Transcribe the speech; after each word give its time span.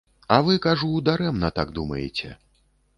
А 0.35 0.37
вы, 0.47 0.53
кажу, 0.65 0.89
дарэмна 1.11 1.53
так 1.61 1.77
думаеце. 1.79 2.37